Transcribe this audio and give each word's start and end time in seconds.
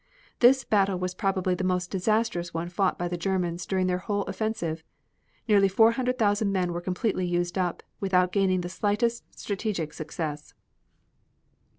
This 0.39 0.63
battle 0.63 0.97
was 0.97 1.13
probably 1.13 1.53
the 1.53 1.63
most 1.63 1.91
disastrous 1.91 2.55
one 2.55 2.69
fought 2.69 2.97
by 2.97 3.07
the 3.07 3.19
Germans 3.19 3.67
during 3.67 3.85
their 3.85 3.99
whole 3.99 4.23
offensive. 4.23 4.83
Nearly 5.47 5.67
four 5.67 5.91
hundred 5.91 6.17
thousand 6.17 6.51
men 6.51 6.73
were 6.73 6.81
completely 6.81 7.27
used 7.27 7.55
up, 7.55 7.83
without 7.99 8.31
gaining 8.31 8.61
the 8.61 8.67
slightest 8.69 9.25
strategic 9.37 9.93
success. 9.93 10.55